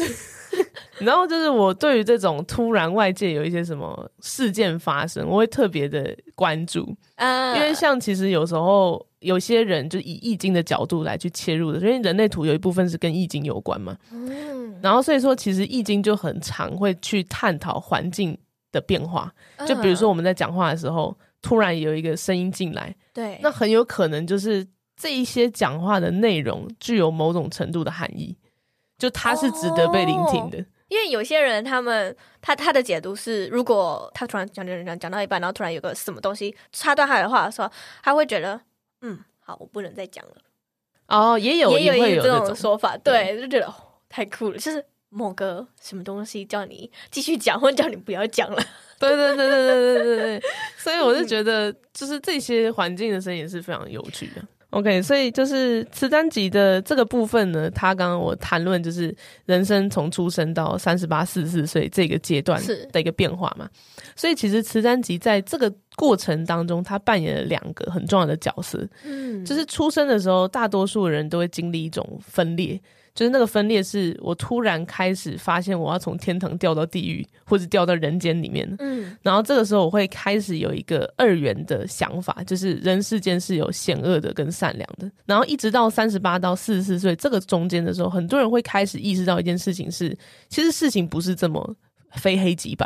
[1.00, 6.95] 然后就是我对于这种突然外界有一些什么事件发生，我会特别的关注。
[7.15, 18.38] 啊，因为像其实有时候有些人就以易经的角度来去切入的，因为人类图有一部分是跟易经有关嘛，嗯，然后所以说其实易经就很常会去探讨环境
[18.71, 19.30] 的变化，
[19.67, 28.38] 就比如说我们在讲话的时候，突然有一个声音进来，对，那很有可能就是这一些讲话的内容具有某种程度的含义，
[28.97, 30.65] 就它是值得被聆听的。
[30.88, 37.69] 因为有些人，他们他他的解读是，如果他突然讲讲讲讲到一半，然后突然有个什么东西插断他的话的时候，
[38.03, 38.62] 他会觉得，
[39.01, 40.36] 嗯，好，我不能再讲了。
[41.08, 43.73] 哦，也有也有一这种说法，对，就觉得、哦、
[44.08, 48.63] 太酷了，就是某个什么东西叫你继续讲，或者叫你不要讲了。
[48.99, 50.43] 对对对对对对对对，
[50.77, 54.41] 所以我就觉得，就是这些环境的声音是非常有趣的。
[54.75, 62.61] OK，所以就是磁单集的这个部分呢，他刚刚我谈论就是人生从出生到三十八、四十四岁这个阶段
[62.91, 63.69] 的一个变化嘛。
[64.17, 68.85] 所以其实磁单集在这个过程当中，他扮演了两个很重要的角色。
[69.05, 72.77] 嗯，就是出生的时候，大多数人都会经历一种分裂。
[73.15, 78.69] 就是那个分裂，是我突然开始发现我要从天堂掉到地狱，或者掉到人间里面。
[78.80, 85.10] 嗯，然后这个时候我会开始有一个二元的想法，就是人世间是有险恶的跟善良的。
[85.25, 90.15] 然后一直到三十八到四十四岁这个中间的时候，很多人会开始意识到一件事情是，
[90.49, 91.73] 其实事情不是这么
[92.15, 92.86] 非黑即白，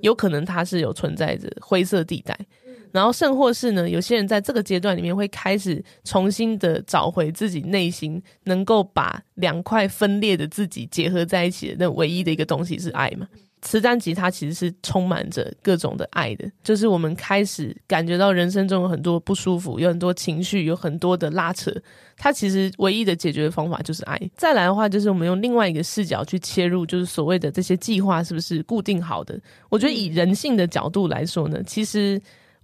[0.00, 2.36] 有可能它是有存在着灰色地带。
[2.92, 13.26] 然后，甚或是呢，有些人在这个阶段里面会开始重新的找回自己内心，能够把两块分裂的自己结合在一起的那唯一的一个东西是爱嘛。
[13.62, 21.70] 磁单吉他其实是充满着各种的爱的，就是我们开始感觉到人生中有很多不舒服，有很多情绪，有很多的拉扯，
[22.16, 24.18] 它其实唯一的解决的方法就是爱。
[24.34, 29.38] 再来的话，就是我们用另外一个视角去切入，就是所谓的这些计划是不是固定好的？
[29.68, 32.20] 我觉得以人性的角度来说呢，其实。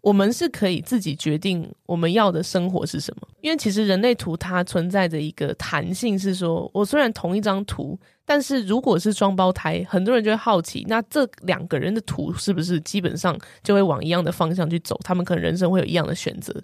[0.06, 14.96] 我们是可以自己决定我们要的生活是什么，因为其实人类图它存在着一个弹性，是说我虽然同一张图，但是如果是双胞胎，很多人就会好奇，那这两个人的图是不是基本上就会往一样的方向去走？
[15.02, 16.54] 他们可能人生会有一样的选择。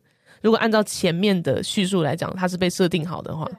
[0.41, 3.51] 如果按照前面的叙述来讲，它是被设定好的话。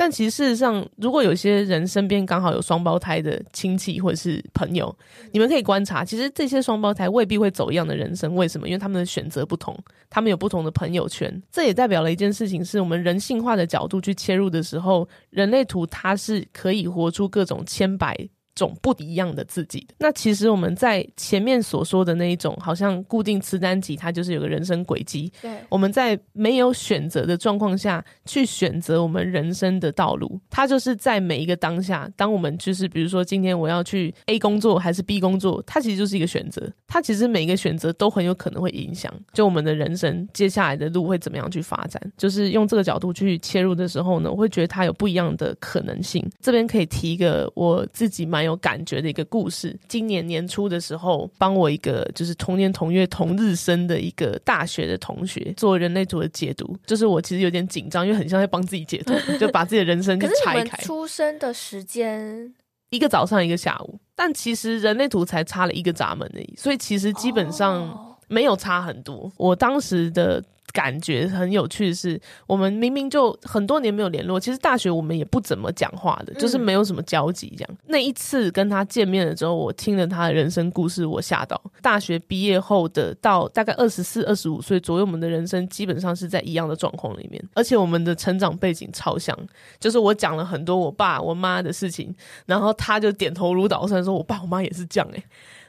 [0.00, 4.96] 但其实事实上，如果有些人身边刚好有双胞胎的亲戚或者是朋友，
[5.30, 8.34] 你们可以观察，其实这些双胞胎未必会走一样的人生。
[8.34, 8.66] 为什么？
[8.66, 11.30] 因为他们的选择不同，他们有不同的朋友圈。
[11.52, 18.16] 这也代表了一件事情：是我们人性化的角度去切入的时候，人类图它是可以活出各种千百
[18.60, 19.94] 种不一样的自己的。
[19.98, 25.32] 那其实我们在前面所说的那一种，好像固定磁单集，它就是有个人生轨迹。
[25.40, 36.70] 对，我们在没有选择的状况下去选择我们人生的道路，它就是在每一个当下，当我们就是比如说今天我要去 A 工作还是 B 工作，它其实就是一个选择。
[36.86, 42.00] 它其实每一个选择都很有可能会影响，就我们的人生接下来的路会怎么样去发展。
[42.18, 46.28] 就是用这个角度去切入的时候呢，我会觉得它有不一样的可能性。
[46.40, 48.49] 这边可以提一个我自己蛮有。
[48.50, 49.78] 有感觉的一个故事。
[49.88, 60.82] 今年年初的时候，帮我一个就是同年同月同日生的一个大学的同学做人类图的解读，就是我其实有点紧张，因为很像在帮自己解读，就把自己的人生给 拆开。
[60.82, 62.52] 出生的时间
[62.90, 69.30] 一个早上一个下午，但其实人类图才差了一个闸门而已，所以其实基本上没有差很多。
[69.36, 70.42] 我当时的。
[70.72, 77.68] 感觉很有趣的是，我们明明就很多年没有联络，其实大学我们也不怎么讲话的，就是没有什么交集这样。
[77.72, 81.60] 嗯、那一次跟他见面了之后，我听了他的人生故事，我吓到。
[81.82, 89.36] 大学毕业后的到大概二十四、二十五岁左右，我们的人生基本上是在一样的状况里面，而且我们的成长背景超像。
[89.80, 92.14] 就是我讲了很多我爸我妈的事情，
[92.46, 95.24] 然后他就点头如捣蒜说：“我爸我妈也是这样哎。”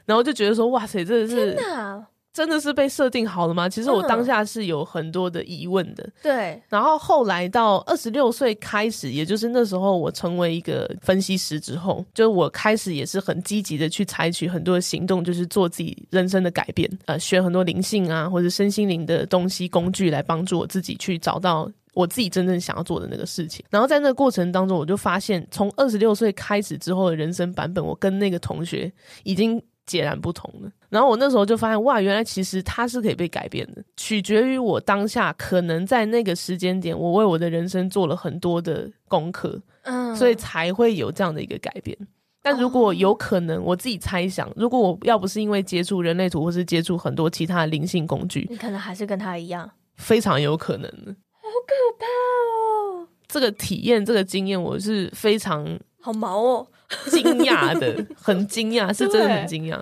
[0.06, 1.58] 然后就觉得说：“哇塞，真的是。”
[2.32, 3.68] 真的是被设定好了吗？
[3.68, 6.08] 其实我当下是有很多的疑问的。
[6.22, 23.62] 对，然后后来到二十六岁开始，也就是那时候我成为一个分析师之后，就我开始也是很积极的去采取很多的行动，就是做自己人生的改变，呃，学很多灵性啊或者身心灵的东西工具来帮助我自己去找到我自己真正想要做的那个事情。
[23.68, 28.90] 然后在那个过程当中，我就发现从二十六岁开始之后的人生版本，我跟那个同学
[29.24, 29.62] 已经。
[29.84, 41.96] 截然不同的，然后我那时候就发现，哇，原来其实它是可以被改变的，取决于我当下可能在那个时间点，我为我的人生做了很多的功课，嗯，所以才会有这样的一个改变。
[42.42, 51.16] 但如果有可能，我自己猜想，如果我要不是因为接触人类图，或是接触很多其他的灵性工具，你可能还是跟他一样，非常有可能的。
[51.40, 53.08] 好可怕哦！
[53.28, 55.66] 这个体验，这个经验，我是非常。
[56.00, 56.66] 好毛哦！
[57.06, 59.78] 惊讶的， 很惊讶，是真的很惊讶。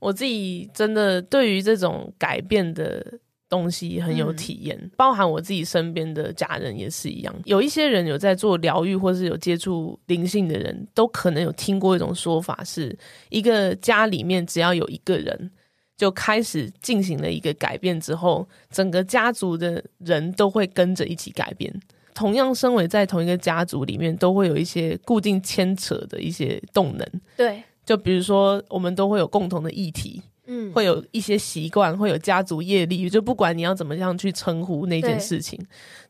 [0.00, 3.06] 我自己真的对于这种改变的
[3.48, 7.34] 东西很有体验，嗯、包含我自己身边的家人也是一样。
[7.44, 12.96] 有一些人有在做疗愈，或是有接触灵性的人，都可能有听过一种说法，是
[13.28, 15.50] 一个家里面只要有一个人
[15.96, 21.72] 就开始进行了一个改变之后，整个家族的人都会跟着一起改变。
[22.14, 27.06] 同样，身为在同一个家族里面，都会有一些固定牵扯的一些动能。
[27.36, 27.62] 对。
[27.90, 35.58] 就比如说，我们都会有共同的议题，嗯，会有一些习惯，会有家族业力，就不管你要怎么样去称呼那件事情，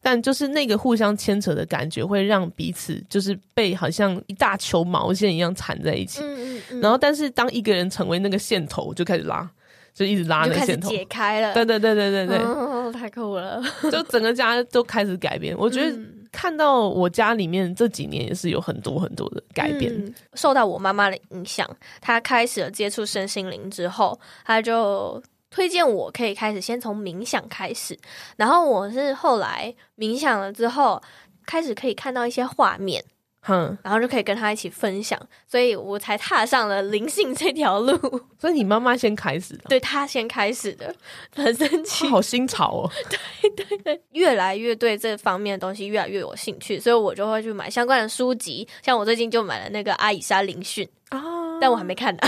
[0.02, 6.20] 但就是那个互相牵扯的感觉，会让彼此就是被好像一大球毛线一样缠在一起。
[6.22, 6.26] 嗯
[6.58, 6.80] 嗯嗯。
[6.82, 9.50] 然后，但是当一个人成为那个线头，就开始拉，
[9.94, 11.54] 就一直拉那个线头，解开了。
[11.54, 13.62] 对对对对对对，哦，太酷了！
[13.90, 15.98] 就整个家都开始改变，我觉得。
[16.32, 21.68] 看到我家里面这几年也是有很多很多的改变，受到我妈妈的影响，
[22.00, 27.98] 她开始了接触身心灵之后，她就推荐我可以开始先从冥想开始，
[28.36, 31.02] 然后我是后来冥想了之后，
[31.44, 33.04] 开始可以看到一些画面。
[33.43, 37.97] 哼，然后就可以跟他一起分享，所以我才踏上了灵性 这条路。
[38.38, 40.95] 所以你妈妈先开始的，对，她先开始的，
[41.34, 42.91] 很神奇，好新潮哦。
[43.41, 48.66] 对对对，越来越对这方面的东西越来越有兴趣，所以我就会去买相关的书籍。
[48.82, 52.20] 像我最近就买了那个阿以莎灵讯啊，但我还没看呢。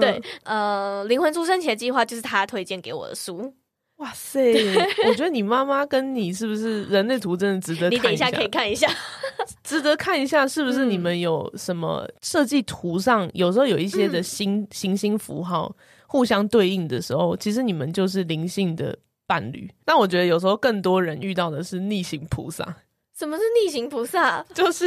[0.00, 3.54] 对，呃，灵魂出生前计划就是他推荐给我的书。
[3.96, 4.52] 哇塞！
[5.06, 7.98] 我觉得你妈妈跟你是不是人类图真的值得看一下？
[7.98, 8.90] 你等一下可以看一下，
[9.62, 15.74] 值得看一下，是不是你们有什么设计图上有时候有一些的星行星符号
[16.06, 19.70] 互相对应的时候，其实你们就是灵性的伴侣。
[19.84, 22.64] 但我觉得有时候更多人遇到的是逆行菩萨。
[23.18, 24.42] 什么是逆行菩萨？
[24.54, 24.86] 就是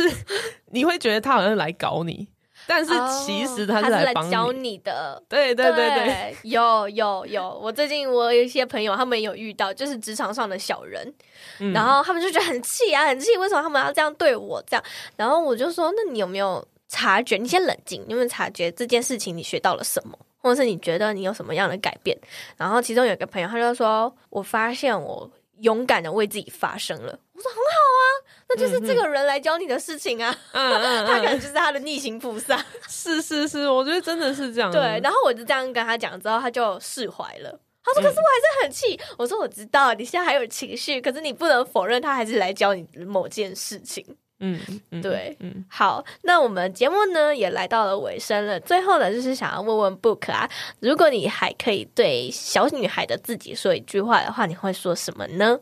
[0.71, 2.27] 你会觉得他好像来搞你。
[2.67, 2.91] 但是
[3.23, 7.59] 其实他是来，oh, 教你的，对对对对，对，有有有。
[7.61, 11.13] 我最近我有一些朋友，他们有遇到就是职场上的小人，
[11.59, 14.63] 嗯、然后他们就觉得很气啊，很气，为什么他们要这样对我？
[14.67, 14.83] 这样，
[15.15, 17.37] 然后我就说，那你有没有察觉？
[17.37, 22.17] 你先冷静，你有没有察觉这件事情你学到了什么，或者是你觉得你有什么样的改变？
[22.57, 27.19] 然后其中有一个朋友，他就说，我发现我勇敢的为自己发声了。
[27.33, 28.05] 我说很好啊，
[28.47, 30.35] 那就是这个人来教你的事情啊。
[30.51, 30.73] 嗯
[31.05, 32.63] 他可能就是他的逆行菩萨。
[32.87, 34.71] 是是是，我觉得真的是这样。
[34.71, 37.59] 对，然后我就这样跟他讲之后，他就释怀了。
[37.83, 38.95] 他说：“可是我还是很气。
[38.95, 44.03] 嗯”我说：“我知道你现在还有情绪，可是你不能否认他还是来教你某件事情。
[44.39, 48.59] 嗯”嗯，对，嗯，好，那我们节目呢也来到了尾声了。
[48.59, 55.59] 最后呢，就是想要问问 Book 啊，如果你还可以对小女孩的自己说一句话的话，你会说什么呢？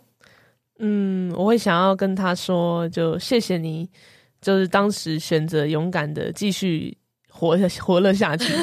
[0.86, 3.90] 嗯，我会想要跟他说，就谢谢你，
[4.42, 6.98] 就是当时选择勇敢的继续
[7.30, 8.54] 活下活了下去，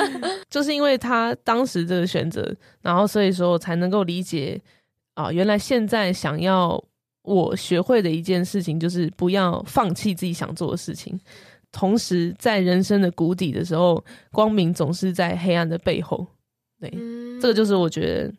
[0.50, 4.60] 就是因为他当时这个选择，然后所以说我才能够理解
[5.14, 6.78] 啊，原来现在想要
[7.22, 11.18] 我学会的一件事情，就是不要放弃自己想做的事情，
[11.72, 16.26] 同时在人生的谷底的时候，光明总是在黑暗的背后，
[16.78, 16.90] 对，
[17.40, 18.34] 这个就是我觉得。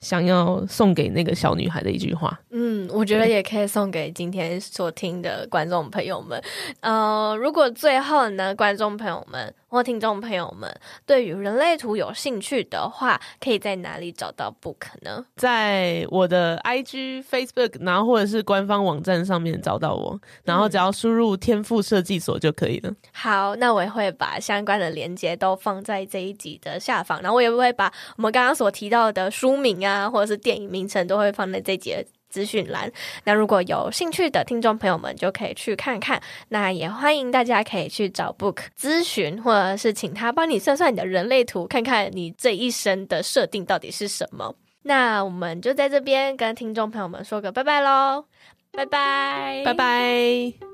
[0.00, 6.40] 想要送给那个小女孩的一句话，嗯，我觉得也可以送给今天所听的观众朋友们。
[6.80, 10.72] 呃，如果最后呢，观众朋友们或听众朋友们
[11.04, 15.24] 对于人类图有兴趣的话，可以在哪里找到 Book 呢？
[15.34, 22.92] 在我的 IG、Facebook，然后或者是官方网站上面找到我，然后只要输入天赋设计所就可以了。
[23.12, 29.87] 好，那我也会把相关的链接都放在这一集的下方，然后我也会把我们刚刚所提到的书名啊。
[29.88, 32.90] 啊，或者是电影名称都会放在这节资讯栏。
[33.24, 36.20] 那如果有兴趣的听众朋友们，就可以去看看。
[36.48, 44.54] 那也欢迎大家可以去找 Book 咨询，或者是请他帮你算算你的人类图，看看你这一生的设定到底是什么。
[44.82, 48.24] 那我们就在这边跟听众朋友们说个拜拜喽，
[48.72, 50.67] 拜拜，拜拜。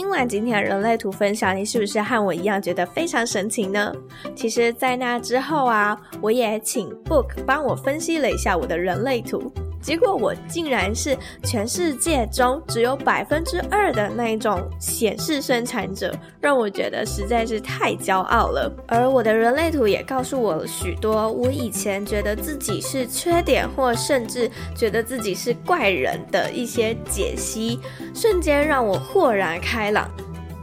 [0.00, 3.92] 听完今天的人类图分享，你是不是和我一样觉得非常神奇呢？
[4.34, 9.52] 其实，在那之后啊，我也请 Book 帮我分析了一下我的人类图。
[9.82, 18.70] 结果我竟然是全世界中只有百分之二的那一种显示生产者，让我觉得实在是太骄傲了。
[18.86, 27.80] 而我的人类图也告诉我了许多我以前觉得自己是缺点，或甚至觉得自己是怪人的一些解析，
[28.14, 30.10] 瞬间让我豁然开朗。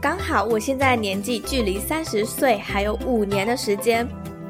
[0.00, 4.08] 刚好我现在年纪距离三十岁还有五年的时间。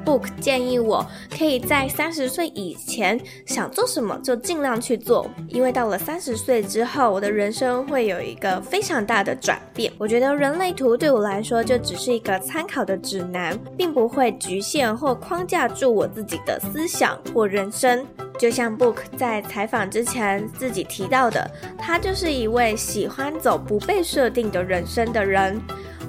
[0.08, 1.06] Book 建议我
[1.36, 9.92] 可以在三十岁以前想做什么就尽量去做，因为到了三十岁之后，我的人生会有一个非常大的转变。
[9.98, 18.06] 我觉得人类图对我来说就只是一个参考的指南，并不会局限或框架住我自己的思想或人生。
[18.38, 25.60] 就像 Book 在采访之前自己提到的，他就是一位喜欢走不被设定的人生的人。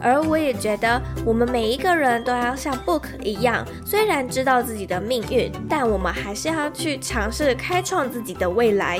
[0.01, 8.99] 而我也觉得，我们每一个人都要像 Book 一样，虽然知道自己的命运，但我们还是要去尝试开创自己的未来。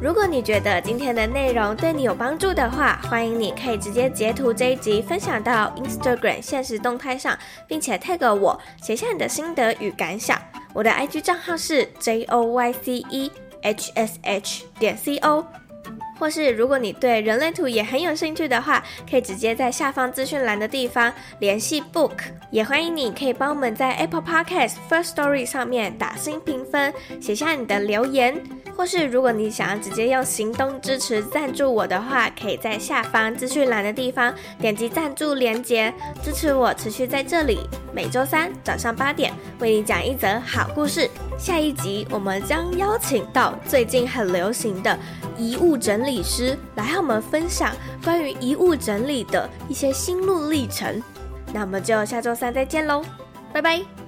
[0.00, 7.36] 如果你觉得今天的内容对你有帮助的话，欢迎你可以直接截图这一集分享到 Instagram 现实动态上，
[7.68, 10.40] 并且 tag 我，写下你的心得与感想。
[10.72, 13.30] 我的 IG 账号是 J O Y C E
[13.62, 15.44] H S H 点 C O。
[16.20, 22.12] 或是如果你对人类图也很有兴趣的话，可以直接在下方资讯栏的地方联系 Book。
[22.50, 26.92] 也欢迎你可以帮我们在 Apple Podcast First Story 上面打星评分，
[27.22, 28.38] 写下你的留言。
[28.76, 35.92] 或是如果你想要直接用行动支持赞助我的话，可以在下方资讯栏的地方点击赞助连接，
[36.22, 37.60] 支持我持续在这里
[37.94, 41.08] 每周三早上八点为你讲一则好故事。
[41.40, 44.96] 下一集我们将邀请到最近很流行的
[45.38, 47.74] 遗物整理师来和我们分享
[48.04, 51.02] 关于遗物整理的一些心路历程。
[51.52, 53.02] 那我们就下周三再见喽，
[53.54, 53.99] 拜拜。